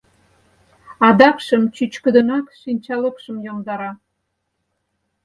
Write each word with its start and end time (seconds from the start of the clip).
Адакшым 1.07 1.63
чӱчкыдынак 1.75 2.45
шинчалыкшым 2.59 3.37
йомдара. 3.45 3.91